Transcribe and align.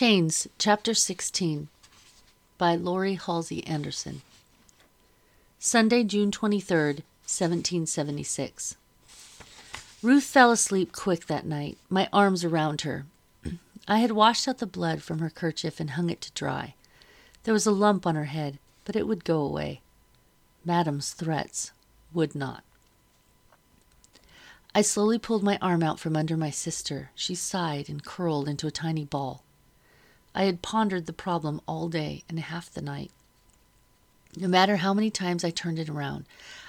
Chains, 0.00 0.46
Chapter 0.58 0.94
16 0.94 1.66
by 2.56 2.76
Laurie 2.76 3.16
Halsey 3.16 3.66
Anderson. 3.66 4.22
Sunday, 5.58 6.04
June 6.04 6.30
23rd, 6.30 7.02
1776. 7.26 8.76
Ruth 10.00 10.22
fell 10.22 10.52
asleep 10.52 10.92
quick 10.92 11.26
that 11.26 11.46
night, 11.46 11.78
my 11.90 12.08
arms 12.12 12.44
around 12.44 12.82
her. 12.82 13.06
I 13.88 13.98
had 13.98 14.12
washed 14.12 14.46
out 14.46 14.58
the 14.58 14.68
blood 14.68 15.02
from 15.02 15.18
her 15.18 15.30
kerchief 15.30 15.80
and 15.80 15.90
hung 15.90 16.10
it 16.10 16.20
to 16.20 16.32
dry. 16.32 16.74
There 17.42 17.52
was 17.52 17.66
a 17.66 17.72
lump 17.72 18.06
on 18.06 18.14
her 18.14 18.26
head, 18.26 18.60
but 18.84 18.94
it 18.94 19.08
would 19.08 19.24
go 19.24 19.40
away. 19.40 19.80
Madame's 20.64 21.12
threats 21.12 21.72
would 22.14 22.36
not. 22.36 22.62
I 24.76 24.82
slowly 24.82 25.18
pulled 25.18 25.42
my 25.42 25.58
arm 25.60 25.82
out 25.82 25.98
from 25.98 26.14
under 26.14 26.36
my 26.36 26.50
sister. 26.50 27.10
She 27.16 27.34
sighed 27.34 27.88
and 27.88 28.04
curled 28.04 28.48
into 28.48 28.68
a 28.68 28.70
tiny 28.70 29.04
ball. 29.04 29.42
I 30.38 30.44
had 30.44 30.62
pondered 30.62 31.06
the 31.06 31.12
problem 31.12 31.60
all 31.66 31.88
day 31.88 32.22
and 32.28 32.38
half 32.38 32.70
the 32.70 32.80
night. 32.80 33.10
No 34.36 34.46
matter 34.46 34.76
how 34.76 34.94
many 34.94 35.10
times 35.10 35.42
I 35.42 35.50
turned 35.50 35.80
it 35.80 35.88
around, 35.88 36.26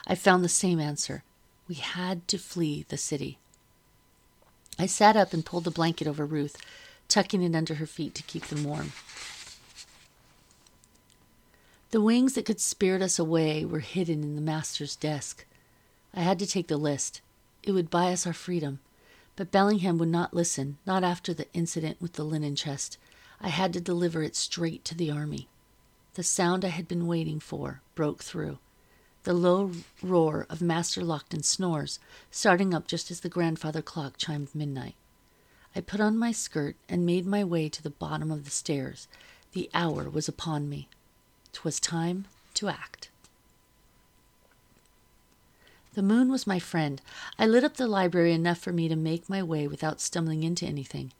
I 0.07 0.15
found 0.15 0.43
the 0.43 0.49
same 0.49 0.79
answer. 0.79 1.21
We 1.67 1.75
had 1.75 2.27
to 2.29 2.39
flee 2.39 2.85
the 2.89 2.97
city. 2.97 3.37
I 4.79 4.87
sat 4.87 5.15
up 5.15 5.33
and 5.33 5.45
pulled 5.45 5.65
the 5.65 5.71
blanket 5.71 6.07
over 6.07 6.25
Ruth, 6.25 6.57
tucking 7.09 7.43
it 7.43 7.53
under 7.53 7.75
her 7.75 7.85
feet 7.85 8.15
to 8.15 8.23
keep 8.23 8.47
them 8.47 8.63
warm. 8.63 8.91
The 11.91 12.01
wings 12.01 12.33
that 12.33 12.45
could 12.45 12.59
spirit 12.59 13.03
us 13.03 13.19
away 13.19 13.65
were 13.65 13.81
hidden 13.81 14.23
in 14.23 14.35
the 14.35 14.41
master's 14.41 14.95
desk. 14.95 15.45
I 16.11 16.21
had 16.21 16.39
to 16.39 16.47
take 16.47 16.69
the 16.69 16.77
list. 16.77 17.21
It 17.61 17.73
would 17.73 17.91
buy 17.91 18.13
us 18.13 18.25
our 18.25 18.33
freedom. 18.33 18.79
But 19.35 19.51
Bellingham 19.51 19.99
would 19.99 20.09
not 20.09 20.33
listen, 20.33 20.79
not 20.87 21.03
after 21.03 21.35
the 21.35 21.45
incident 21.53 22.01
with 22.01 22.13
the 22.13 22.23
linen 22.23 22.55
chest. 22.55 22.97
I 23.41 23.49
had 23.49 23.73
to 23.73 23.81
deliver 23.81 24.21
it 24.23 24.35
straight 24.35 24.83
to 24.85 24.95
the 24.95 25.11
army. 25.11 25.47
The 26.15 26.23
sound 26.23 26.65
I 26.65 26.69
had 26.69 26.87
been 26.87 27.07
waiting 27.07 27.39
for 27.39 27.81
broke 27.95 28.23
through. 28.23 28.59
The 29.23 29.33
low 29.33 29.71
roar 30.01 30.45
of 30.49 30.61
Master 30.61 31.03
Lockton's 31.03 31.47
snores, 31.47 31.99
starting 32.31 32.73
up 32.73 32.87
just 32.87 33.11
as 33.11 33.21
the 33.21 33.29
grandfather 33.29 33.81
clock 33.81 34.17
chimed 34.17 34.53
midnight. 34.53 34.95
I 35.75 35.81
put 35.81 36.01
on 36.01 36.17
my 36.17 36.31
skirt 36.31 36.75
and 36.89 37.05
made 37.05 37.25
my 37.25 37.43
way 37.43 37.69
to 37.69 37.83
the 37.83 37.89
bottom 37.89 38.31
of 38.31 38.43
the 38.43 38.51
stairs. 38.51 39.07
The 39.53 39.69
hour 39.73 40.09
was 40.09 40.27
upon 40.27 40.67
me. 40.67 40.89
'Twas 41.53 41.79
time 41.79 42.27
to 42.55 42.69
act. 42.69 43.09
The 45.93 46.03
moon 46.03 46.29
was 46.29 46.47
my 46.47 46.59
friend. 46.59 47.01
I 47.37 47.45
lit 47.45 47.63
up 47.63 47.77
the 47.77 47.87
library 47.87 48.33
enough 48.33 48.59
for 48.59 48.71
me 48.71 48.87
to 48.87 48.95
make 48.95 49.29
my 49.29 49.41
way 49.43 49.67
without 49.67 50.01
stumbling 50.01 50.43
into 50.43 50.65
anything. 50.65 51.11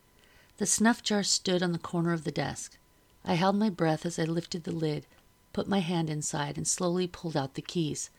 The 0.59 0.65
snuff 0.65 1.01
jar 1.01 1.23
stood 1.23 1.63
on 1.63 1.71
the 1.71 1.79
corner 1.79 2.11
of 2.11 2.25
the 2.25 2.33
desk. 2.33 2.77
I 3.23 3.35
held 3.35 3.55
my 3.55 3.69
breath 3.69 4.05
as 4.05 4.19
I 4.19 4.25
lifted 4.25 4.65
the 4.65 4.73
lid, 4.73 5.05
put 5.53 5.69
my 5.69 5.79
hand 5.79 6.09
inside, 6.09 6.57
and 6.57 6.67
slowly 6.67 7.07
pulled 7.07 7.37
out 7.37 7.53
the 7.53 7.61
keys. 7.61 8.09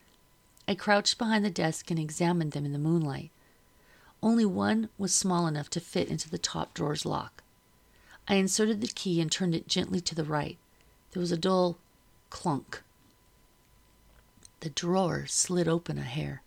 I 0.67 0.75
crouched 0.75 1.19
behind 1.19 1.45
the 1.45 1.51
desk 1.51 1.91
and 1.91 2.01
examined 2.01 2.53
them 2.53 2.65
in 2.65 2.73
the 2.73 2.79
moonlight. 2.79 3.31
Only 4.23 4.47
one 4.47 4.89
was 4.97 5.15
small 5.15 5.47
enough 5.47 5.69
to 5.69 5.81
fit 5.81 6.09
into 6.09 6.31
the 6.31 6.39
top 6.39 6.73
drawer's 6.73 7.05
lock. 7.05 7.43
I 8.27 8.37
inserted 8.37 8.81
the 8.81 8.89
key 8.89 9.21
and 9.21 9.31
turned 9.31 9.55
it 9.55 9.69
gently 9.69 10.01
to 10.01 10.15
the 10.15 10.25
right. 10.25 10.57
There 11.11 11.21
was 11.21 11.33
a 11.33 11.37
dull 11.37 11.77
clunk. 12.31 12.83
The 14.61 14.71
drawer 14.71 15.27
slid 15.27 15.69
open 15.69 15.99
a 15.99 16.03
hair. 16.03 16.41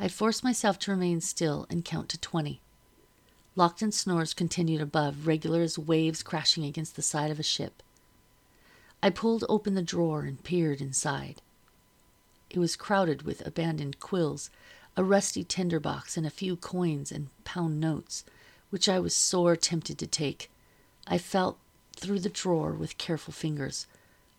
I 0.00 0.08
forced 0.08 0.42
myself 0.42 0.80
to 0.80 0.90
remain 0.90 1.20
still 1.20 1.64
and 1.70 1.84
count 1.84 2.08
to 2.08 2.18
twenty. 2.18 2.60
Lockton's 3.54 3.98
snores 3.98 4.32
continued 4.32 4.80
above, 4.80 5.26
regular 5.26 5.60
as 5.60 5.78
waves 5.78 6.22
crashing 6.22 6.64
against 6.64 6.96
the 6.96 7.02
side 7.02 7.30
of 7.30 7.38
a 7.38 7.42
ship. 7.42 7.82
I 9.02 9.10
pulled 9.10 9.44
open 9.48 9.74
the 9.74 9.82
drawer 9.82 10.22
and 10.22 10.42
peered 10.42 10.80
inside. 10.80 11.42
It 12.48 12.58
was 12.58 12.76
crowded 12.76 13.22
with 13.22 13.46
abandoned 13.46 14.00
quills, 14.00 14.48
a 14.96 15.04
rusty 15.04 15.44
tinder 15.44 15.80
box, 15.80 16.16
and 16.16 16.26
a 16.26 16.30
few 16.30 16.56
coins 16.56 17.12
and 17.12 17.28
pound 17.44 17.80
notes, 17.80 18.24
which 18.70 18.88
I 18.88 18.98
was 19.00 19.14
sore 19.14 19.56
tempted 19.56 19.98
to 19.98 20.06
take. 20.06 20.50
I 21.06 21.18
felt 21.18 21.58
through 21.96 22.20
the 22.20 22.30
drawer 22.30 22.72
with 22.72 22.96
careful 22.96 23.32
fingers. 23.32 23.86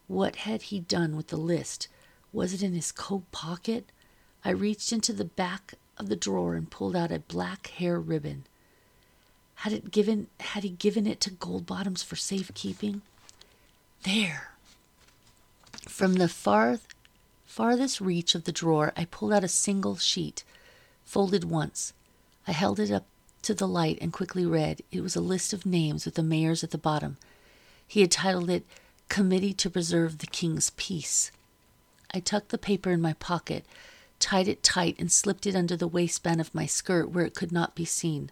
What 0.08 0.38
had 0.38 0.64
he 0.64 0.80
done 0.80 1.16
with 1.16 1.28
the 1.28 1.38
list? 1.38 1.88
Was 2.32 2.54
it 2.54 2.64
in 2.64 2.74
his 2.74 2.92
coat 2.92 3.32
pocket? 3.32 3.92
I 4.44 4.50
reached 4.50 4.92
into 4.92 5.14
the 5.14 5.26
back 5.26 5.76
of 5.98 6.10
the 6.10 6.16
drawer 6.16 6.56
and 6.56 6.70
pulled 6.70 6.96
out 6.96 7.12
a 7.12 7.20
black 7.20 7.68
hair 7.68 8.00
ribbon. 8.00 8.46
Had 9.64 9.72
it 9.72 9.92
given 9.92 10.28
had 10.42 10.64
he 10.64 10.72
given 10.72 11.08
it 11.08 11.22
to 11.22 11.32
Goldbottoms 11.32 12.04
for 12.04 12.18
safekeeping? 12.18 13.02
There. 14.04 14.52
From 15.88 16.16
the 16.16 16.28
far 16.28 16.80
farthest 17.46 18.02
reach 18.02 18.36
of 18.36 18.44
the 18.44 18.52
drawer 18.52 18.92
I 18.98 19.06
pulled 19.06 19.32
out 19.32 19.46
a 19.46 19.48
single 19.48 19.96
sheet, 19.96 20.44
folded 21.06 21.46
once. 21.46 21.94
I 22.46 22.52
held 22.52 22.78
it 22.78 22.92
up 22.92 23.06
to 23.44 23.54
the 23.54 23.66
light 23.66 23.98
and 24.02 24.12
quickly 24.12 24.46
read. 24.46 24.82
It 24.92 25.00
was 25.00 25.16
a 25.16 25.22
list 25.22 25.54
of 25.54 25.66
names 25.66 26.04
with 26.04 26.16
the 26.16 26.24
mayors 26.24 26.66
at 26.66 26.72
the 26.72 26.78
bottom. 26.78 27.16
He 27.88 28.02
had 28.02 28.12
titled 28.12 28.50
it 28.50 28.66
Committee 29.08 29.54
to 29.54 29.70
Preserve 29.70 30.18
the 30.18 30.28
King's 30.28 30.72
Peace. 30.72 31.32
I 32.14 32.20
tucked 32.20 32.50
the 32.50 32.58
paper 32.58 32.92
in 32.92 33.00
my 33.00 33.14
pocket, 33.14 33.64
tied 34.20 34.50
it 34.50 34.62
tight, 34.62 34.98
and 35.00 35.10
slipped 35.10 35.46
it 35.46 35.56
under 35.56 35.78
the 35.78 35.88
waistband 35.88 36.42
of 36.42 36.54
my 36.54 36.66
skirt 36.66 37.12
where 37.12 37.26
it 37.26 37.34
could 37.34 37.54
not 37.54 37.76
be 37.76 37.86
seen. 37.86 38.30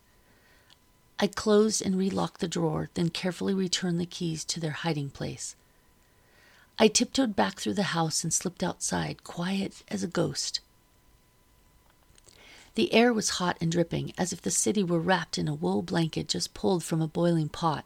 I 1.24 1.28
closed 1.28 1.84
and 1.84 1.96
relocked 1.96 2.40
the 2.40 2.48
drawer, 2.48 2.90
then 2.96 3.10
carefully 3.10 3.54
returned 3.54 4.00
the 4.00 4.08
keys 4.08 4.44
to 4.46 4.60
their 4.60 4.72
hiding 4.72 5.12
place. 5.12 5.56
I 6.80 6.88
tiptoed 6.88 7.36
back 7.36 7.60
through 7.60 7.76
the 7.76 7.94
house 7.94 8.24
and 8.24 8.34
slipped 8.34 8.64
outside, 8.64 9.24
quiet 9.24 9.84
as 9.88 10.02
a 10.02 10.08
ghost. 10.08 10.62
The 12.74 12.92
air 12.92 13.14
was 13.14 13.32
hot 13.32 13.56
and 13.62 13.72
dripping, 13.72 14.14
as 14.18 14.34
if 14.34 14.42
the 14.42 14.50
city 14.50 14.84
were 14.84 15.00
wrapped 15.00 15.38
in 15.38 15.48
a 15.48 15.54
wool 15.54 15.84
blanket 15.84 16.28
just 16.28 16.56
pulled 16.56 16.84
from 16.84 17.04
a 17.04 17.08
boiling 17.08 17.50
pot. 17.50 17.86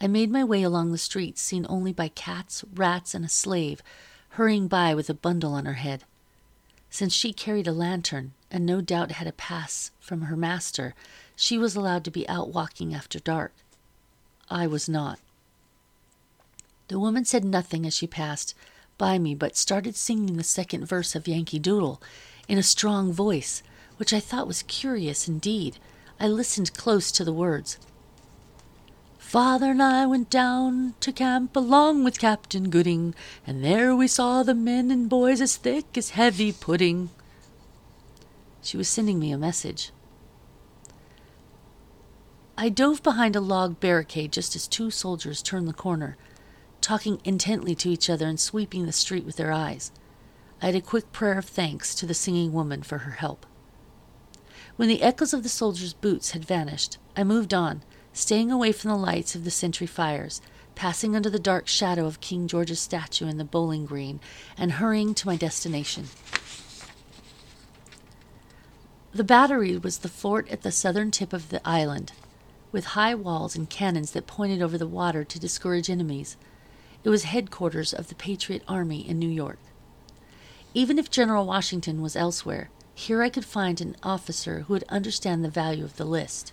I 0.00 0.06
made 0.06 0.30
my 0.30 0.42
way 0.42 0.62
along 0.62 0.90
the 0.90 0.96
streets, 0.96 1.42
seen 1.42 1.66
only 1.68 1.92
by 1.92 2.08
cats, 2.08 2.64
rats, 2.74 3.14
and 3.14 3.26
a 3.26 3.28
slave, 3.28 3.82
hurrying 4.30 4.68
by 4.68 4.94
with 4.94 5.10
a 5.10 5.14
bundle 5.14 5.52
on 5.52 5.66
her 5.66 5.74
head. 5.74 6.04
Since 6.88 7.12
she 7.12 7.34
carried 7.34 7.66
a 7.66 7.72
lantern, 7.72 8.32
and 8.50 8.64
no 8.64 8.80
doubt 8.80 9.12
had 9.12 9.26
a 9.26 9.32
pass 9.32 9.90
from 10.00 10.22
her 10.22 10.36
master, 10.36 10.94
she 11.36 11.58
was 11.58 11.76
allowed 11.76 12.04
to 12.04 12.10
be 12.10 12.28
out 12.28 12.52
walking 12.52 12.94
after 12.94 13.18
dark. 13.18 13.52
I 14.50 14.66
was 14.66 14.88
not. 14.88 15.18
The 16.88 16.98
woman 16.98 17.24
said 17.24 17.44
nothing 17.44 17.84
as 17.86 17.94
she 17.94 18.06
passed 18.06 18.54
by 18.96 19.18
me, 19.18 19.34
but 19.34 19.56
started 19.56 19.94
singing 19.94 20.36
the 20.36 20.44
second 20.44 20.86
verse 20.86 21.14
of 21.14 21.28
Yankee 21.28 21.58
Doodle 21.58 22.00
in 22.48 22.58
a 22.58 22.62
strong 22.62 23.12
voice, 23.12 23.62
which 23.98 24.12
I 24.12 24.20
thought 24.20 24.46
was 24.46 24.62
curious 24.62 25.28
indeed. 25.28 25.78
I 26.18 26.26
listened 26.26 26.74
close 26.74 27.12
to 27.12 27.24
the 27.24 27.32
words. 27.32 27.78
Father 29.18 29.72
and 29.72 29.82
I 29.82 30.06
went 30.06 30.30
down 30.30 30.94
to 31.00 31.12
camp 31.12 31.54
along 31.54 32.02
with 32.02 32.18
Captain 32.18 32.70
Gooding, 32.70 33.14
and 33.46 33.62
there 33.62 33.94
we 33.94 34.08
saw 34.08 34.42
the 34.42 34.54
men 34.54 34.90
and 34.90 35.08
boys 35.08 35.42
as 35.42 35.56
thick 35.56 35.98
as 35.98 36.10
heavy 36.10 36.50
pudding. 36.50 37.10
She 38.62 38.76
was 38.76 38.88
sending 38.88 39.18
me 39.18 39.32
a 39.32 39.38
message. 39.38 39.92
I 42.56 42.68
dove 42.68 43.02
behind 43.02 43.36
a 43.36 43.40
log 43.40 43.78
barricade 43.78 44.32
just 44.32 44.56
as 44.56 44.66
two 44.66 44.90
soldiers 44.90 45.42
turned 45.42 45.68
the 45.68 45.72
corner, 45.72 46.16
talking 46.80 47.20
intently 47.24 47.74
to 47.76 47.88
each 47.88 48.10
other 48.10 48.26
and 48.26 48.40
sweeping 48.40 48.84
the 48.84 48.92
street 48.92 49.24
with 49.24 49.36
their 49.36 49.52
eyes. 49.52 49.92
I 50.60 50.66
had 50.66 50.74
a 50.74 50.80
quick 50.80 51.12
prayer 51.12 51.38
of 51.38 51.44
thanks 51.44 51.94
to 51.94 52.06
the 52.06 52.14
singing 52.14 52.52
woman 52.52 52.82
for 52.82 52.98
her 52.98 53.12
help. 53.12 53.46
When 54.74 54.88
the 54.88 55.02
echoes 55.02 55.32
of 55.32 55.44
the 55.44 55.48
soldiers' 55.48 55.94
boots 55.94 56.32
had 56.32 56.44
vanished, 56.44 56.98
I 57.16 57.22
moved 57.22 57.54
on, 57.54 57.82
staying 58.12 58.50
away 58.50 58.72
from 58.72 58.90
the 58.90 58.96
lights 58.96 59.34
of 59.36 59.44
the 59.44 59.50
sentry 59.50 59.86
fires, 59.86 60.40
passing 60.74 61.14
under 61.14 61.30
the 61.30 61.38
dark 61.38 61.68
shadow 61.68 62.06
of 62.06 62.20
King 62.20 62.48
George's 62.48 62.80
statue 62.80 63.28
in 63.28 63.38
the 63.38 63.44
bowling 63.44 63.86
green, 63.86 64.20
and 64.56 64.72
hurrying 64.72 65.14
to 65.14 65.26
my 65.26 65.36
destination. 65.36 66.08
The 69.12 69.24
battery 69.24 69.76
was 69.78 69.98
the 69.98 70.08
fort 70.08 70.48
at 70.50 70.62
the 70.62 70.70
southern 70.70 71.10
tip 71.10 71.32
of 71.32 71.48
the 71.48 71.66
island, 71.66 72.12
with 72.70 72.88
high 72.88 73.14
walls 73.14 73.56
and 73.56 73.68
cannons 73.68 74.10
that 74.10 74.26
pointed 74.26 74.60
over 74.60 74.76
the 74.76 74.86
water 74.86 75.24
to 75.24 75.38
discourage 75.38 75.88
enemies. 75.88 76.36
It 77.04 77.08
was 77.08 77.24
headquarters 77.24 77.94
of 77.94 78.08
the 78.08 78.14
Patriot 78.14 78.62
Army 78.68 79.08
in 79.08 79.18
New 79.18 79.30
York. 79.30 79.58
Even 80.74 80.98
if 80.98 81.10
General 81.10 81.46
Washington 81.46 82.02
was 82.02 82.16
elsewhere, 82.16 82.68
here 82.94 83.22
I 83.22 83.30
could 83.30 83.46
find 83.46 83.80
an 83.80 83.96
officer 84.02 84.60
who 84.60 84.74
would 84.74 84.84
understand 84.90 85.42
the 85.42 85.48
value 85.48 85.84
of 85.84 85.96
the 85.96 86.04
list. 86.04 86.52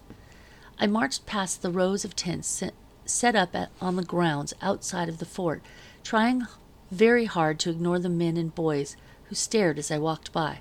I 0.80 0.88
marched 0.88 1.26
past 1.26 1.62
the 1.62 1.72
rows 1.72 2.06
of 2.06 2.16
tents 2.16 2.64
set 3.06 3.36
up 3.36 3.54
at, 3.54 3.70
on 3.82 3.98
the 3.98 4.04
grounds 4.04 4.54
outside 4.62 5.10
of 5.10 5.18
the 5.18 5.26
fort, 5.26 5.62
trying 6.04 6.48
very 6.90 7.26
hard 7.26 7.60
to 7.60 7.70
ignore 7.70 8.00
the 8.00 8.08
men 8.08 8.38
and 8.38 8.56
boys 8.56 8.96
who 9.26 9.36
stared 9.36 9.78
as 9.78 9.92
I 9.92 9.98
walked 9.98 10.32
by. 10.32 10.60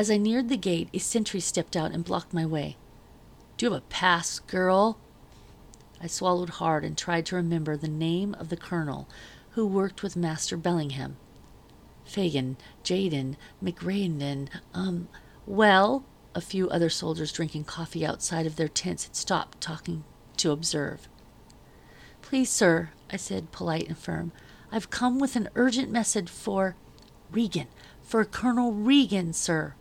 As 0.00 0.10
I 0.10 0.16
neared 0.16 0.48
the 0.48 0.56
gate, 0.56 0.88
a 0.94 0.98
sentry 0.98 1.40
stepped 1.40 1.76
out 1.76 1.92
and 1.92 2.02
blocked 2.02 2.32
my 2.32 2.46
way. 2.46 2.78
Do 3.58 3.66
you 3.66 3.72
have 3.72 3.82
a 3.82 3.84
pass, 3.84 4.38
girl? 4.38 4.98
I 6.00 6.06
swallowed 6.06 6.48
hard 6.48 6.86
and 6.86 6.96
tried 6.96 7.26
to 7.26 7.36
remember 7.36 7.76
the 7.76 7.86
name 7.86 8.34
of 8.38 8.48
the 8.48 8.56
colonel 8.56 9.10
who 9.50 9.66
worked 9.66 10.02
with 10.02 10.16
Master 10.16 10.56
Bellingham. 10.56 11.18
Fagin, 12.06 12.56
Jaden, 12.82 13.36
McRaden, 13.62 14.48
um, 14.72 15.08
well, 15.44 16.06
a 16.34 16.40
few 16.40 16.70
other 16.70 16.88
soldiers 16.88 17.30
drinking 17.30 17.64
coffee 17.64 18.06
outside 18.06 18.46
of 18.46 18.56
their 18.56 18.68
tents 18.68 19.04
had 19.04 19.14
stopped 19.14 19.60
talking 19.60 20.04
to 20.38 20.50
observe. 20.50 21.10
Please, 22.22 22.48
sir, 22.48 22.88
I 23.12 23.18
said, 23.18 23.52
polite 23.52 23.88
and 23.88 23.98
firm, 23.98 24.32
I've 24.72 24.88
come 24.88 25.18
with 25.18 25.36
an 25.36 25.50
urgent 25.56 25.90
message 25.90 26.30
for 26.30 26.74
Regan, 27.30 27.68
for 28.02 28.24
Colonel 28.24 28.72
Regan, 28.72 29.34
sir. 29.34 29.74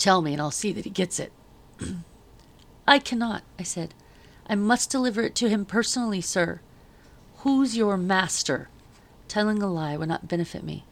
Tell 0.00 0.22
me, 0.22 0.32
and 0.32 0.40
I'll 0.40 0.50
see 0.50 0.72
that 0.72 0.84
he 0.84 0.90
gets 0.90 1.20
it. 1.20 1.30
I 2.88 2.98
cannot, 2.98 3.42
I 3.58 3.64
said. 3.64 3.92
I 4.46 4.54
must 4.54 4.88
deliver 4.88 5.20
it 5.20 5.34
to 5.34 5.50
him 5.50 5.66
personally, 5.66 6.22
sir. 6.22 6.62
Who's 7.40 7.76
your 7.76 7.98
master? 7.98 8.70
Telling 9.28 9.62
a 9.62 9.70
lie 9.70 9.98
would 9.98 10.08
not 10.08 10.26
benefit 10.26 10.64
me. 10.64 10.86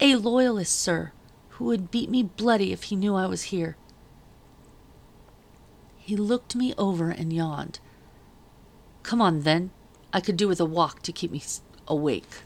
A 0.00 0.16
loyalist, 0.16 0.74
sir, 0.74 1.12
who 1.50 1.66
would 1.66 1.92
beat 1.92 2.10
me 2.10 2.24
bloody 2.24 2.72
if 2.72 2.82
he 2.84 2.96
knew 2.96 3.14
I 3.14 3.26
was 3.26 3.44
here. 3.44 3.76
He 5.98 6.16
looked 6.16 6.56
me 6.56 6.74
over 6.76 7.10
and 7.10 7.32
yawned. 7.32 7.78
Come 9.04 9.22
on, 9.22 9.42
then. 9.42 9.70
I 10.12 10.20
could 10.20 10.36
do 10.36 10.48
with 10.48 10.60
a 10.60 10.64
walk 10.64 11.02
to 11.02 11.12
keep 11.12 11.30
me 11.30 11.44
awake. 11.86 12.42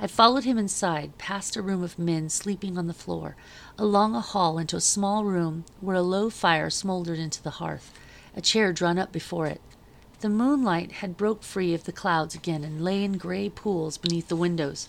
I 0.00 0.06
followed 0.06 0.44
him 0.44 0.58
inside, 0.58 1.18
past 1.18 1.56
a 1.56 1.62
room 1.62 1.82
of 1.82 1.98
men 1.98 2.28
sleeping 2.28 2.78
on 2.78 2.86
the 2.86 2.94
floor, 2.94 3.34
along 3.76 4.14
a 4.14 4.20
hall 4.20 4.56
into 4.58 4.76
a 4.76 4.80
small 4.80 5.24
room 5.24 5.64
where 5.80 5.96
a 5.96 6.02
low 6.02 6.30
fire 6.30 6.70
smoldered 6.70 7.18
into 7.18 7.42
the 7.42 7.58
hearth, 7.58 7.92
a 8.36 8.40
chair 8.40 8.72
drawn 8.72 8.98
up 8.98 9.10
before 9.10 9.46
it. 9.46 9.60
The 10.20 10.28
moonlight 10.28 10.92
had 10.92 11.16
broke 11.16 11.42
free 11.42 11.74
of 11.74 11.84
the 11.84 11.92
clouds 11.92 12.36
again 12.36 12.62
and 12.62 12.84
lay 12.84 13.02
in 13.02 13.18
gray 13.18 13.48
pools 13.48 13.98
beneath 13.98 14.28
the 14.28 14.36
windows. 14.36 14.88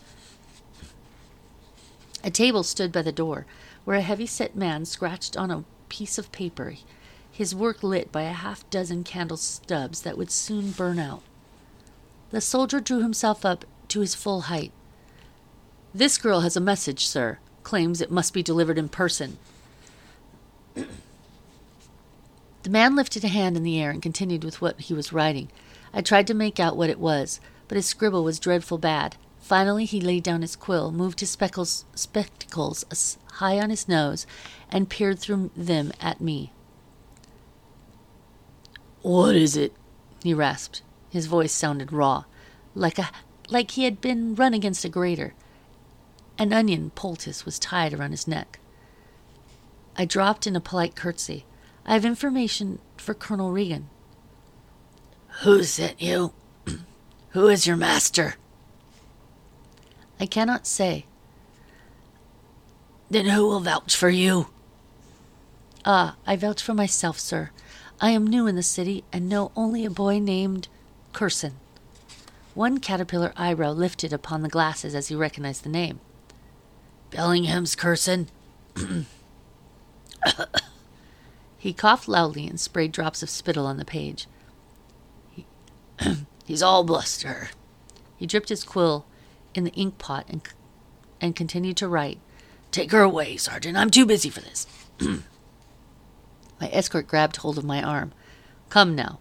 A 2.24 2.30
table 2.30 2.64
stood 2.64 2.92
by 2.92 3.02
the 3.02 3.12
door, 3.12 3.48
where 3.86 3.98
a 3.98 4.02
heavy 4.02 4.28
set 4.28 4.56
man 4.56 4.86
scratched 4.86 5.36
on 5.36 5.50
a 5.50 5.64
piece 5.88 6.20
of 6.20 6.32
paper, 6.32 6.76
his 7.32 7.56
work 7.56 7.82
lit 7.82 8.12
by 8.12 8.24
a 8.24 8.34
half 8.34 8.70
dozen 8.70 9.04
candle 9.04 9.38
stubs 9.38 10.02
that 10.02 10.18
would 10.18 10.30
soon 10.30 10.72
burn 10.72 11.00
out. 11.00 11.24
The 12.30 12.42
soldier 12.42 12.80
drew 12.80 13.02
himself 13.02 13.44
up 13.44 13.66
to 13.88 14.02
his 14.02 14.14
full 14.14 14.42
height. 14.42 14.72
This 15.94 16.18
girl 16.18 16.42
has 16.42 16.56
a 16.56 16.62
message, 16.62 17.08
sir. 17.08 17.40
Claims 17.64 18.00
it 18.00 18.12
must 18.12 18.34
be 18.34 18.44
delivered 18.44 18.78
in 18.78 18.90
person. 18.90 19.40
the 20.76 20.86
man 22.70 22.96
lifted 22.96 23.24
a 23.24 23.28
hand 23.28 23.58
in 23.58 23.64
the 23.64 23.82
air 23.82 23.90
and 23.90 24.02
continued 24.02 24.44
with 24.44 24.62
what 24.62 24.80
he 24.82 24.94
was 24.94 25.12
writing. 25.12 25.50
I 25.92 26.02
tried 26.02 26.28
to 26.28 26.36
make 26.36 26.60
out 26.60 26.78
what 26.78 26.92
it 26.92 27.00
was, 27.00 27.40
but 27.68 27.76
his 27.76 27.88
scribble 27.88 28.24
was 28.24 28.40
dreadful 28.40 28.78
bad. 28.78 29.18
Finally, 29.40 29.86
he 29.86 30.00
laid 30.00 30.22
down 30.22 30.44
his 30.44 30.56
quill, 30.56 30.92
moved 30.92 31.22
his 31.22 31.32
speckles, 31.32 31.86
spectacles 31.96 33.18
high 33.34 33.60
on 33.60 33.72
his 33.72 33.88
nose, 33.88 34.28
and 34.72 34.90
peered 34.90 35.18
through 35.18 35.50
them 35.56 35.92
at 36.00 36.22
me. 36.22 36.52
What 39.02 39.36
is 39.36 39.58
it? 39.58 39.74
he 40.24 40.34
rasped. 40.34 40.84
His 41.10 41.26
voice 41.26 41.54
sounded 41.54 41.92
raw, 41.92 42.26
like 42.76 43.00
a 43.00 43.10
like 43.50 43.72
he 43.72 43.86
had 43.86 44.00
been 44.00 44.36
run 44.36 44.54
against 44.54 44.86
a 44.86 44.90
grater. 44.90 45.34
An 46.40 46.54
onion 46.54 46.92
poultice 46.92 47.44
was 47.44 47.60
tied 47.60 47.94
around 47.94 48.12
his 48.12 48.26
neck. 48.26 48.60
I 49.98 50.06
dropped 50.06 50.48
in 50.48 50.56
a 50.56 50.62
polite 50.62 50.96
curtsy. 50.96 51.46
I 51.86 51.92
have 51.92 52.06
information 52.06 52.80
for 52.96 53.14
Colonel 53.14 53.52
Regan. 53.52 53.90
Who 55.42 55.64
sent 55.64 56.02
you? 56.02 56.32
Who 57.32 57.48
is 57.50 57.68
your 57.68 57.76
master? 57.76 58.36
I 60.18 60.26
cannot 60.26 60.66
say. 60.66 61.06
Then 63.10 63.26
who 63.26 63.46
will 63.46 63.60
vouch 63.60 63.94
for 63.94 64.10
you? 64.10 64.48
Ah, 65.84 66.16
I 66.26 66.38
vouch 66.38 66.62
for 66.62 66.74
myself, 66.74 67.20
sir. 67.20 67.50
I 68.00 68.12
am 68.12 68.26
new 68.26 68.48
in 68.48 68.56
the 68.56 68.64
city 68.64 69.04
and 69.12 69.28
know 69.28 69.52
only 69.58 69.84
a 69.84 69.90
boy 69.90 70.20
named 70.20 70.70
Curzon. 71.12 71.56
One 72.54 72.78
caterpillar 72.78 73.34
eyebrow 73.36 73.72
lifted 73.72 74.14
upon 74.14 74.42
the 74.42 74.50
glasses 74.50 74.96
as 74.96 75.10
he 75.10 75.16
recognized 75.16 75.64
the 75.64 75.70
name. 75.70 76.00
Bellingham's 77.12 77.76
Curzon. 77.76 78.28
he 81.58 81.74
coughed 81.74 82.08
loudly 82.08 82.48
and 82.48 82.60
sprayed 82.60 82.92
drops 82.92 83.24
of 83.24 83.30
spittle 83.30 83.66
on 83.66 83.78
the 83.78 83.86
page. 83.86 84.28
He, 85.32 85.46
he's 86.46 86.62
all 86.62 86.84
bluster. 86.84 87.50
He 88.18 88.28
dripped 88.28 88.50
his 88.50 88.64
quill 88.64 89.06
in 89.56 89.64
the 89.64 89.72
ink 89.72 89.98
pot 89.98 90.26
and, 90.30 90.42
and 91.20 91.36
continued 91.36 91.78
to 91.78 91.88
write. 91.88 92.20
Take 92.72 92.92
her 92.92 93.02
away, 93.02 93.38
Sergeant. 93.38 93.78
I'm 93.78 93.90
too 93.90 94.06
busy 94.06 94.30
for 94.30 94.42
this. 94.42 94.68
my 95.00 96.70
escort 96.72 97.08
grabbed 97.08 97.38
hold 97.38 97.58
of 97.58 97.66
my 97.66 97.82
arm. 97.82 98.14
Come 98.70 98.96
now. 98.96 99.20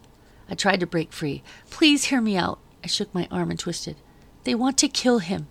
I 0.49 0.55
tried 0.55 0.79
to 0.81 0.87
break 0.87 1.11
free. 1.11 1.43
Please 1.69 2.05
hear 2.05 2.21
me 2.21 2.37
out. 2.37 2.59
I 2.83 2.87
shook 2.87 3.13
my 3.13 3.27
arm 3.31 3.49
and 3.49 3.59
twisted. 3.59 3.97
They 4.43 4.55
want 4.55 4.77
to 4.79 4.87
kill 4.87 5.19
him. 5.19 5.47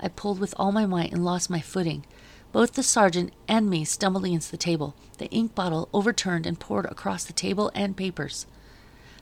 I 0.00 0.08
pulled 0.08 0.40
with 0.40 0.54
all 0.56 0.72
my 0.72 0.86
might 0.86 1.12
and 1.12 1.24
lost 1.24 1.50
my 1.50 1.60
footing. 1.60 2.04
Both 2.52 2.72
the 2.72 2.82
sergeant 2.82 3.32
and 3.46 3.70
me 3.70 3.84
stumbled 3.84 4.24
against 4.24 4.50
the 4.50 4.56
table. 4.56 4.94
The 5.18 5.30
ink 5.30 5.54
bottle 5.54 5.88
overturned 5.92 6.46
and 6.46 6.58
poured 6.58 6.86
across 6.86 7.24
the 7.24 7.32
table 7.32 7.70
and 7.74 7.96
papers. 7.96 8.46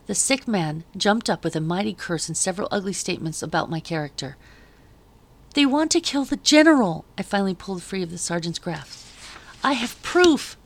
The 0.06 0.14
sick 0.14 0.48
man 0.48 0.84
jumped 0.96 1.28
up 1.28 1.44
with 1.44 1.54
a 1.54 1.60
mighty 1.60 1.92
curse 1.92 2.28
and 2.28 2.36
several 2.36 2.68
ugly 2.70 2.94
statements 2.94 3.42
about 3.42 3.68
my 3.68 3.80
character. 3.80 4.36
They 5.54 5.66
want 5.66 5.90
to 5.90 6.00
kill 6.00 6.24
the 6.24 6.36
general. 6.36 7.04
I 7.18 7.22
finally 7.22 7.54
pulled 7.54 7.82
free 7.82 8.02
of 8.02 8.10
the 8.10 8.16
sergeant's 8.16 8.58
grasp. 8.58 9.06
I 9.62 9.72
have 9.74 10.00
proof. 10.02 10.56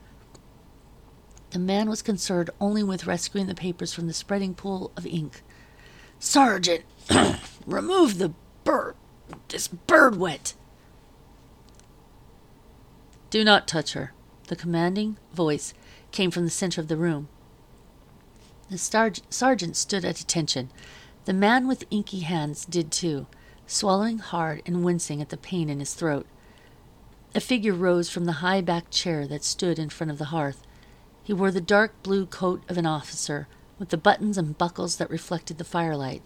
The 1.50 1.58
man 1.58 1.90
was 1.90 2.02
concerned 2.02 2.50
only 2.60 2.82
with 2.82 3.06
rescuing 3.06 3.46
the 3.46 3.54
papers 3.54 3.92
from 3.92 4.06
the 4.06 4.12
spreading 4.12 4.54
pool 4.54 4.92
of 4.96 5.06
ink. 5.06 5.42
Sergeant, 6.18 6.84
remove 7.66 8.18
the 8.18 8.32
bird. 8.64 8.94
This 9.48 9.68
bird 9.68 10.16
wet. 10.16 10.54
Do 13.30 13.44
not 13.44 13.68
touch 13.68 13.92
her. 13.94 14.12
The 14.48 14.56
commanding 14.56 15.16
voice 15.32 15.72
came 16.10 16.30
from 16.30 16.44
the 16.44 16.50
center 16.50 16.80
of 16.80 16.88
the 16.88 16.96
room. 16.96 17.28
The 18.70 18.78
sergeant 18.78 19.76
stood 19.76 20.04
at 20.04 20.20
attention. 20.20 20.70
The 21.24 21.32
man 21.32 21.68
with 21.68 21.84
inky 21.90 22.20
hands 22.20 22.64
did 22.64 22.90
too 22.90 23.26
swallowing 23.66 24.18
hard 24.18 24.62
and 24.66 24.84
wincing 24.84 25.22
at 25.22 25.30
the 25.30 25.36
pain 25.36 25.70
in 25.70 25.78
his 25.78 25.94
throat. 25.94 26.26
A 27.34 27.40
figure 27.40 27.72
rose 27.72 28.10
from 28.10 28.26
the 28.26 28.32
high 28.32 28.60
backed 28.60 28.90
chair 28.90 29.26
that 29.26 29.44
stood 29.44 29.78
in 29.78 29.88
front 29.88 30.10
of 30.10 30.18
the 30.18 30.26
hearth. 30.26 30.62
He 31.22 31.32
wore 31.32 31.50
the 31.50 31.60
dark 31.60 32.02
blue 32.02 32.26
coat 32.26 32.62
of 32.68 32.76
an 32.76 32.84
officer, 32.84 33.48
with 33.78 33.88
the 33.88 33.96
buttons 33.96 34.36
and 34.36 34.58
buckles 34.58 34.96
that 34.96 35.08
reflected 35.08 35.56
the 35.56 35.64
firelight. 35.64 36.22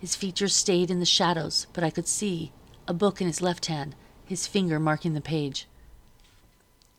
His 0.00 0.16
features 0.16 0.54
stayed 0.54 0.90
in 0.90 0.98
the 0.98 1.06
shadows, 1.06 1.66
but 1.74 1.84
I 1.84 1.90
could 1.90 2.08
see 2.08 2.52
a 2.88 2.94
book 2.94 3.20
in 3.20 3.26
his 3.26 3.42
left 3.42 3.66
hand, 3.66 3.94
his 4.24 4.46
finger 4.46 4.80
marking 4.80 5.12
the 5.12 5.20
page. 5.20 5.66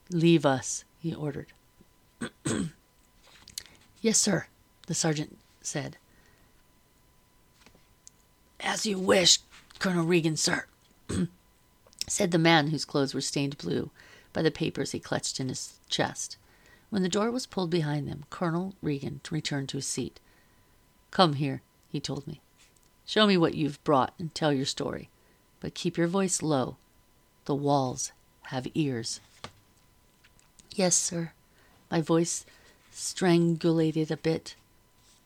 Leave 0.08 0.46
us, 0.46 0.84
he 1.00 1.12
ordered. 1.12 1.48
yes, 4.00 4.18
sir, 4.18 4.46
the 4.86 4.94
sergeant 4.94 5.36
said. 5.60 5.96
As 8.60 8.86
you 8.86 8.98
wish, 8.98 9.40
Colonel 9.80 10.04
Regan, 10.04 10.36
sir, 10.36 10.66
said 12.06 12.30
the 12.30 12.38
man 12.38 12.68
whose 12.68 12.84
clothes 12.84 13.14
were 13.14 13.20
stained 13.20 13.58
blue 13.58 13.90
by 14.32 14.42
the 14.42 14.52
papers 14.52 14.92
he 14.92 15.00
clutched 15.00 15.40
in 15.40 15.48
his 15.48 15.74
chest. 15.88 16.36
When 16.90 17.02
the 17.02 17.08
door 17.08 17.32
was 17.32 17.46
pulled 17.46 17.70
behind 17.70 18.06
them, 18.06 18.24
Colonel 18.30 18.74
Regan 18.80 19.20
returned 19.28 19.68
to 19.70 19.78
his 19.78 19.86
seat. 19.88 20.20
Come 21.10 21.34
here, 21.34 21.62
he 21.88 21.98
told 21.98 22.28
me. 22.28 22.40
Show 23.06 23.26
me 23.26 23.36
what 23.36 23.54
you've 23.54 23.82
brought 23.84 24.14
and 24.18 24.34
tell 24.34 24.52
your 24.52 24.66
story, 24.66 25.08
but 25.60 25.74
keep 25.74 25.96
your 25.96 26.06
voice 26.06 26.42
low. 26.42 26.76
The 27.44 27.54
walls 27.54 28.12
have 28.44 28.66
ears. 28.74 29.20
Yes, 30.74 30.96
sir. 30.96 31.32
My 31.90 32.00
voice 32.00 32.46
strangulated 32.90 34.10
a 34.10 34.16
bit. 34.16 34.54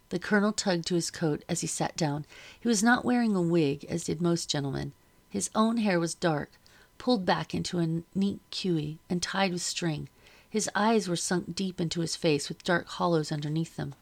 The 0.09 0.19
colonel 0.19 0.53
tugged 0.53 0.87
to 0.87 0.95
his 0.95 1.11
coat 1.11 1.45
as 1.49 1.61
he 1.61 1.67
sat 1.67 1.97
down. 1.97 2.27
He 2.59 2.69
was 2.69 2.83
not 2.83 3.05
wearing 3.05 3.35
a 3.35 3.43
wig, 3.43 3.85
as 3.89 4.05
did 4.05 4.23
most 4.23 4.49
gentlemen. 4.49 4.93
His 5.29 5.51
own 5.55 5.79
hair 5.79 6.01
was 6.01 6.15
dark, 6.15 6.51
pulled 6.99 7.27
back 7.27 7.55
into 7.55 7.79
a 7.79 8.03
neat 8.15 8.41
queue, 8.51 8.99
and 9.11 9.23
tied 9.23 9.53
with 9.53 9.63
string. 9.63 10.09
His 10.49 10.71
eyes 10.75 11.09
were 11.09 11.17
sunk 11.17 11.55
deep 11.55 11.81
into 11.81 12.01
his 12.01 12.17
face, 12.17 12.49
with 12.49 12.65
dark 12.65 12.87
hollows 12.87 13.33
underneath 13.33 13.77
them. 13.77 13.95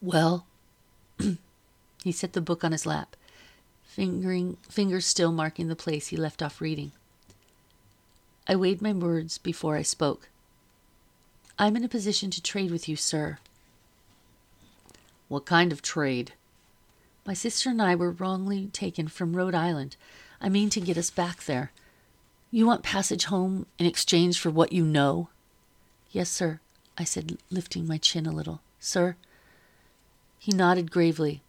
Well, 0.00 0.46
he 2.02 2.12
set 2.12 2.32
the 2.32 2.40
book 2.40 2.64
on 2.64 2.72
his 2.72 2.86
lap, 2.86 3.16
fingering, 3.84 4.56
fingers 4.68 5.06
still 5.06 5.32
marking 5.32 5.68
the 5.68 5.76
place 5.76 6.08
he 6.08 6.16
left 6.16 6.42
off 6.42 6.60
reading. 6.60 6.92
I 8.46 8.56
weighed 8.56 8.80
my 8.80 8.92
words 8.92 9.38
before 9.38 9.76
I 9.76 9.82
spoke. 9.82 10.28
I'm 11.58 11.76
in 11.76 11.84
a 11.84 11.88
position 11.88 12.30
to 12.30 12.42
trade 12.42 12.70
with 12.70 12.88
you, 12.88 12.96
sir. 12.96 13.38
What 15.28 15.44
kind 15.44 15.72
of 15.72 15.82
trade? 15.82 16.32
My 17.26 17.34
sister 17.34 17.68
and 17.68 17.82
I 17.82 17.94
were 17.94 18.10
wrongly 18.10 18.66
taken 18.72 19.08
from 19.08 19.36
Rhode 19.36 19.54
Island. 19.54 19.96
I 20.40 20.48
mean 20.48 20.70
to 20.70 20.80
get 20.80 20.96
us 20.96 21.10
back 21.10 21.44
there. 21.44 21.72
You 22.50 22.64
want 22.64 22.82
passage 22.82 23.26
home 23.26 23.66
in 23.78 23.84
exchange 23.84 24.40
for 24.40 24.48
what 24.50 24.72
you 24.72 24.84
know? 24.84 25.28
Yes, 26.10 26.30
sir, 26.30 26.60
I 26.96 27.04
said, 27.04 27.36
lifting 27.50 27.86
my 27.86 27.98
chin 27.98 28.24
a 28.24 28.32
little. 28.32 28.62
Sir? 28.80 29.16
He 30.38 30.52
nodded 30.52 30.90
gravely. 30.90 31.42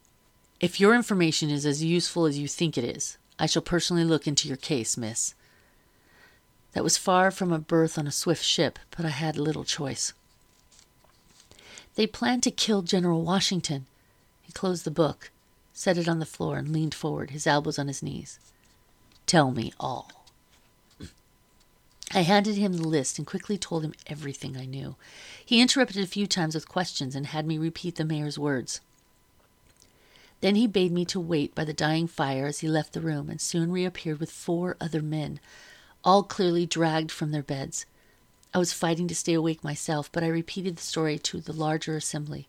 If 0.59 0.79
your 0.79 0.93
information 0.93 1.49
is 1.49 1.65
as 1.65 1.83
useful 1.83 2.25
as 2.25 2.37
you 2.37 2.47
think 2.47 2.77
it 2.77 2.83
is, 2.83 3.17
I 3.37 3.45
shall 3.45 3.61
personally 3.61 4.03
look 4.03 4.27
into 4.27 4.47
your 4.47 4.57
case, 4.57 4.97
miss. 4.97 5.33
That 6.73 6.83
was 6.83 6.97
far 6.97 7.31
from 7.31 7.53
a 7.53 7.59
berth 7.59 7.97
on 7.97 8.07
a 8.07 8.11
swift 8.11 8.43
ship, 8.43 8.77
but 8.95 9.05
I 9.05 9.09
had 9.09 9.37
little 9.37 9.63
choice. 9.63 10.11
They 11.95 12.05
planned 12.05 12.43
to 12.43 12.51
kill 12.51 12.81
General 12.81 13.21
Washington. 13.21 13.85
He 14.41 14.51
closed 14.51 14.83
the 14.83 14.91
book, 14.91 15.31
set 15.73 15.97
it 15.97 16.09
on 16.09 16.19
the 16.19 16.25
floor, 16.25 16.57
and 16.57 16.73
leaned 16.73 16.93
forward, 16.93 17.31
his 17.31 17.47
elbows 17.47 17.79
on 17.79 17.87
his 17.87 18.03
knees. 18.03 18.37
Tell 19.25 19.51
me 19.51 19.71
all. 19.79 20.11
I 22.11 22.21
handed 22.21 22.55
him 22.55 22.73
the 22.73 22.87
list 22.87 23.17
and 23.17 23.25
quickly 23.27 23.57
told 23.57 23.83
him 23.83 23.93
everything 24.07 24.57
I 24.57 24.65
knew. 24.65 24.95
He 25.45 25.61
interrupted 25.61 26.03
a 26.03 26.07
few 26.07 26.27
times 26.27 26.55
with 26.55 26.67
questions 26.67 27.15
and 27.15 27.27
had 27.27 27.45
me 27.45 27.57
repeat 27.57 27.95
the 27.95 28.03
mayor's 28.03 28.37
words. 28.37 28.81
Then 30.41 30.55
he 30.55 30.67
bade 30.67 30.91
me 30.91 31.05
to 31.05 31.19
wait 31.19 31.53
by 31.53 31.65
the 31.65 31.73
dying 31.73 32.07
fire 32.07 32.45
as 32.45 32.59
he 32.59 32.67
left 32.67 32.93
the 32.93 33.01
room 33.01 33.29
and 33.29 33.41
soon 33.41 33.71
reappeared 33.71 34.19
with 34.19 34.31
four 34.31 34.77
other 34.79 35.01
men, 35.01 35.39
all 36.03 36.23
clearly 36.23 36.65
dragged 36.65 37.11
from 37.11 37.31
their 37.31 37.43
beds. 37.43 37.85
I 38.53 38.57
was 38.57 38.73
fighting 38.73 39.07
to 39.09 39.15
stay 39.15 39.33
awake 39.33 39.63
myself, 39.63 40.11
but 40.11 40.23
I 40.23 40.27
repeated 40.27 40.77
the 40.77 40.81
story 40.81 41.19
to 41.19 41.41
the 41.41 41.53
larger 41.53 41.95
assembly. 41.95 42.47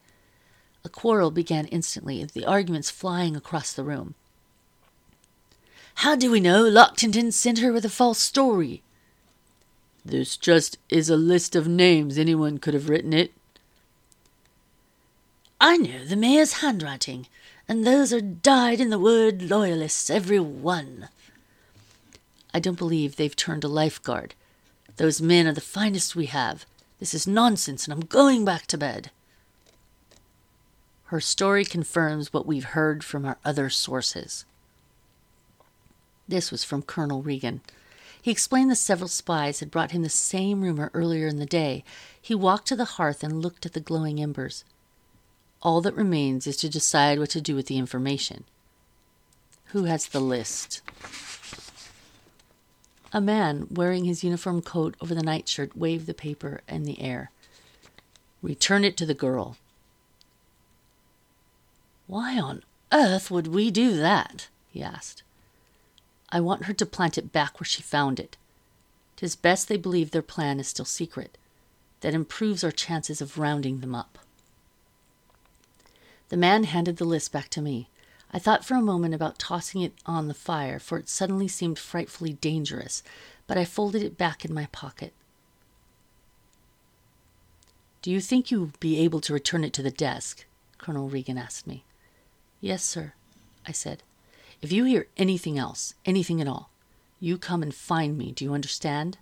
A 0.85 0.89
quarrel 0.89 1.31
began 1.31 1.67
instantly, 1.67 2.25
the 2.25 2.47
arguments 2.47 2.91
flying 2.91 3.37
across 3.37 3.73
the 3.73 3.85
room. 3.85 4.15
How 5.97 6.17
do 6.17 6.31
we 6.31 6.41
know 6.41 6.63
Lockton 6.65 7.33
sent 7.33 7.59
her 7.59 7.73
with 7.73 7.85
a 7.85 7.91
false 7.91 8.19
story? 8.19 8.83
This 10.05 10.39
just 10.39 10.79
is 10.89 11.11
a 11.11 11.17
list 11.17 11.55
of 11.55 11.69
names. 11.69 12.17
Anyone 12.17 12.57
could 12.59 12.73
have 12.73 12.89
written 12.89 13.13
it. 13.13 13.33
I 15.61 15.77
know 15.77 16.07
the 16.07 16.17
mayor's 16.17 16.55
handwriting, 16.55 17.27
and 17.71 17.87
those 17.87 18.13
are 18.13 18.21
dyed 18.21 18.81
in 18.81 18.91
the 18.91 18.99
word 18.99 19.43
loyalists, 19.43 20.11
every 20.11 20.41
one. 20.41 21.09
I 22.53 22.59
don't 22.59 22.77
believe 22.77 23.15
they've 23.15 23.37
turned 23.37 23.63
a 23.63 23.69
lifeguard. 23.69 24.35
Those 24.97 25.23
men 25.23 25.47
are 25.47 25.53
the 25.53 25.61
finest 25.61 26.17
we 26.17 26.27
have. 26.27 26.67
This 26.99 27.15
is 27.15 27.29
nonsense, 27.29 27.85
and 27.85 27.93
I'm 27.93 28.01
going 28.01 28.45
back 28.45 28.67
to 28.67 28.77
bed. 28.77 29.13
Her 31.05 31.21
story 31.21 31.65
confirms 31.65 32.33
what 32.33 32.45
we've 32.45 32.65
heard 32.65 33.05
from 33.05 33.25
our 33.25 33.39
other 33.45 33.71
sources. 33.71 34.45
This 36.27 36.51
was 36.51 36.65
from 36.65 36.83
Colonel 36.83 37.23
Regan. 37.23 37.61
He 38.21 38.33
explained 38.33 38.73
that 38.73 38.77
several 38.77 39.07
spies 39.07 39.61
had 39.61 39.71
brought 39.71 39.93
him 39.93 40.03
the 40.03 40.09
same 40.09 40.63
rumor 40.63 40.91
earlier 40.93 41.29
in 41.29 41.39
the 41.39 41.47
day. 41.47 41.85
He 42.21 42.35
walked 42.35 42.67
to 42.67 42.77
the 42.77 42.97
hearth 42.97 43.23
and 43.23 43.41
looked 43.41 43.65
at 43.65 43.75
the 43.75 43.81
glowing 43.81 44.21
embers. 44.21 44.65
All 45.63 45.81
that 45.83 45.95
remains 45.95 46.47
is 46.47 46.57
to 46.59 46.69
decide 46.69 47.19
what 47.19 47.31
to 47.31 47.41
do 47.41 47.55
with 47.55 47.67
the 47.67 47.77
information. 47.77 48.45
Who 49.67 49.85
has 49.85 50.09
the 50.09 50.21
list? 50.21 50.81
A 53.13 53.21
man 53.21 53.67
wearing 53.71 54.05
his 54.05 54.25
uniform 54.25 54.63
coat 54.63 54.95
over 55.01 55.15
the 55.15 55.23
nightshirt 55.23 55.77
waved 55.77 56.07
the 56.07 56.15
paper 56.15 56.63
in 56.69 56.85
the 56.85 57.01
air. 57.01 57.31
Return 58.41 58.85
it 58.85 58.97
to 58.97 59.07
the 59.07 59.15
girl. 59.15 59.57
Why 62.07 62.41
on 62.41 62.63
earth 62.93 63.31
would 63.31 63.49
we 63.49 63.71
do 63.71 63.97
that? 63.97 64.49
he 64.71 64.83
asked. 64.83 65.23
I 66.31 66.41
want 66.41 66.65
her 66.65 66.73
to 66.73 66.87
plant 66.87 67.19
it 67.19 67.33
back 67.33 67.61
where 67.61 67.67
she 67.67 67.83
found 67.83 68.19
it. 68.19 68.37
Tis 69.17 69.37
best 69.37 69.69
they 69.69 69.77
believe 69.77 70.11
their 70.11 70.23
plan 70.23 70.59
is 70.59 70.69
still 70.69 70.85
secret. 70.85 71.37
That 72.01 72.15
improves 72.15 72.65
our 72.65 72.71
chances 72.71 73.21
of 73.21 73.39
rounding 73.39 73.81
them 73.81 73.95
up. 73.95 74.19
The 76.31 76.37
man 76.37 76.65
handed 76.65 76.97
the 76.97 77.05
list 77.05 77.33
back 77.33 77.49
to 77.51 77.61
me. 77.61 77.89
I 78.33 78.39
thought 78.39 78.65
for 78.65 78.75
a 78.75 78.81
moment 78.81 79.15
about 79.15 79.39
tossing 79.39 79.83
it 79.83 79.95
on 80.07 80.29
the 80.29 80.35
fire, 80.35 80.79
for 80.79 80.97
it 80.97 81.09
suddenly 81.09 81.49
seemed 81.49 81.79
frightfully 81.79 82.35
dangerous, 82.35 83.03
but 83.49 83.59
I 83.59 83.65
folded 83.65 84.03
it 84.05 84.17
back 84.17 84.45
in 84.45 84.55
my 84.55 84.67
pocket. 84.67 85.13
Do 88.03 88.13
you 88.13 88.21
think 88.21 88.51
you 88.51 88.61
will 88.61 88.73
be 88.79 89.01
able 89.01 89.21
to 89.23 89.33
return 89.33 89.65
it 89.65 89.73
to 89.75 89.83
the 89.83 89.91
desk? 89.91 90.47
Colonel 90.79 91.09
Regan 91.09 91.37
asked 91.37 91.67
me. 91.67 91.85
Yes, 92.61 92.85
sir, 92.85 93.13
I 93.67 93.73
said. 93.73 94.05
If 94.63 94.71
you 94.71 94.85
hear 94.85 95.09
anything 95.17 95.59
else, 95.59 95.95
anything 96.07 96.41
at 96.41 96.49
all, 96.49 96.71
you 97.19 97.39
come 97.39 97.63
and 97.63 97.75
find 97.75 98.17
me. 98.17 98.31
Do 98.31 98.45
you 98.45 98.55
understand? 98.55 99.19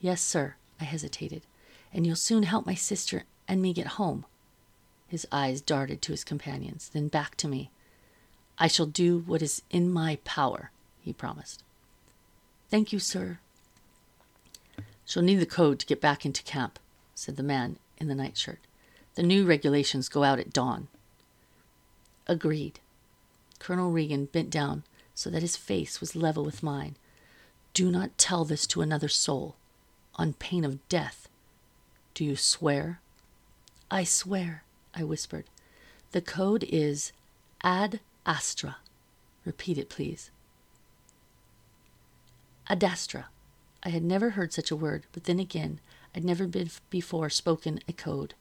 Yes, 0.00 0.22
sir, 0.22 0.54
I 0.80 0.84
hesitated. 0.84 1.42
And 1.92 2.06
you'll 2.06 2.14
soon 2.14 2.44
help 2.44 2.64
my 2.64 2.74
sister 2.74 3.24
and 3.48 3.60
me 3.60 3.72
get 3.72 3.98
home. 3.98 4.24
His 5.08 5.26
eyes 5.30 5.60
darted 5.60 6.02
to 6.02 6.12
his 6.12 6.24
companions, 6.24 6.90
then 6.92 7.08
back 7.08 7.36
to 7.36 7.48
me. 7.48 7.70
I 8.58 8.68
shall 8.68 8.86
do 8.86 9.18
what 9.18 9.42
is 9.42 9.62
in 9.70 9.92
my 9.92 10.18
power, 10.24 10.70
he 11.00 11.12
promised. 11.12 11.62
Thank 12.68 12.92
you, 12.92 12.98
sir. 12.98 13.38
She'll 15.04 15.22
need 15.22 15.36
the 15.36 15.46
code 15.46 15.78
to 15.78 15.86
get 15.86 16.00
back 16.00 16.26
into 16.26 16.42
camp, 16.42 16.78
said 17.14 17.36
the 17.36 17.42
man 17.42 17.78
in 17.98 18.08
the 18.08 18.14
nightshirt. 18.14 18.58
The 19.14 19.22
new 19.22 19.46
regulations 19.46 20.08
go 20.08 20.24
out 20.24 20.40
at 20.40 20.52
dawn. 20.52 20.88
Agreed. 22.26 22.80
Colonel 23.58 23.90
Regan 23.90 24.26
bent 24.26 24.50
down 24.50 24.82
so 25.14 25.30
that 25.30 25.42
his 25.42 25.56
face 25.56 26.00
was 26.00 26.16
level 26.16 26.44
with 26.44 26.62
mine. 26.62 26.96
Do 27.72 27.90
not 27.90 28.18
tell 28.18 28.44
this 28.44 28.66
to 28.68 28.82
another 28.82 29.08
soul, 29.08 29.54
on 30.16 30.34
pain 30.34 30.64
of 30.64 30.86
death. 30.88 31.28
Do 32.14 32.24
you 32.24 32.36
swear? 32.36 33.00
I 33.90 34.04
swear, 34.04 34.64
I 34.96 35.04
whispered. 35.04 35.44
The 36.12 36.20
code 36.20 36.64
is 36.64 37.12
ad 37.62 38.00
Astra. 38.24 38.78
Repeat 39.44 39.78
it, 39.78 39.88
please. 39.88 40.30
Adastra. 42.68 43.26
I 43.84 43.90
had 43.90 44.02
never 44.02 44.30
heard 44.30 44.52
such 44.52 44.72
a 44.72 44.76
word, 44.76 45.04
but 45.12 45.24
then 45.24 45.38
again, 45.38 45.78
I'd 46.14 46.24
never 46.24 46.48
been 46.48 46.70
before 46.90 47.30
spoken 47.30 47.78
a 47.88 47.92
code. 47.92 48.34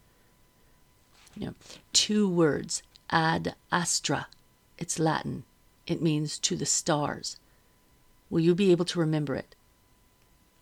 You 1.35 1.47
know, 1.47 1.53
two 1.93 2.27
words, 2.27 2.81
ad 3.11 3.53
astra. 3.71 4.27
It's 4.79 4.97
Latin. 4.97 5.43
It 5.85 6.01
means 6.01 6.39
to 6.39 6.55
the 6.55 6.65
stars. 6.65 7.37
Will 8.29 8.39
you 8.39 8.55
be 8.55 8.71
able 8.71 8.85
to 8.85 8.99
remember 8.99 9.35
it? 9.35 9.53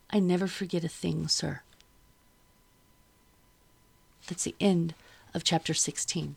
I 0.09 0.19
never 0.19 0.47
forget 0.47 0.83
a 0.83 0.89
thing, 0.89 1.27
sir. 1.29 1.61
That's 4.27 4.43
the 4.43 4.55
end 4.59 4.95
of 5.33 5.43
chapter 5.43 5.73
16. 5.73 6.35